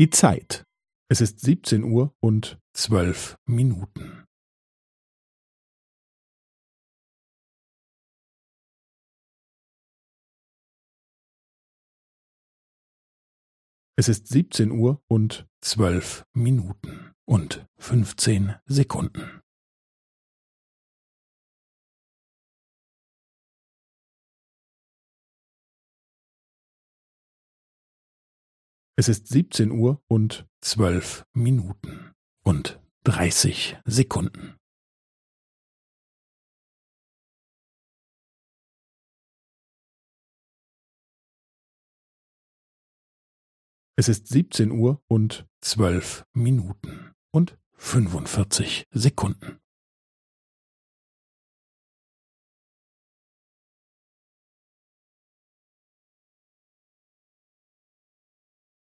[0.00, 0.64] Die Zeit.
[1.10, 4.24] Es ist siebzehn Uhr und zwölf Minuten.
[13.98, 19.39] Es ist siebzehn Uhr und zwölf Minuten und fünfzehn Sekunden.
[29.00, 32.12] Es ist siebzehn Uhr und zwölf Minuten
[32.44, 34.58] und dreißig Sekunden.
[43.96, 49.62] Es ist siebzehn Uhr und zwölf Minuten und fünfundvierzig Sekunden.